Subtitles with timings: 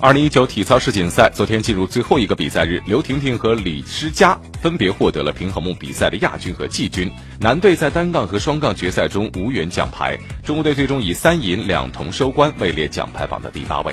[0.00, 7.10] 二零一九体操世锦赛昨天进入最后一个比赛日刘婷婷和李诗佳分别获得了平衡木比赛的亚军和季军。
[7.40, 13.92] 男队在单杠和双杠决赛中无缘奖牌中国队最终以三银两铜收官位列奖牌榜的第八位。